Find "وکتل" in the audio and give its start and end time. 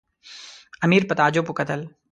1.47-1.81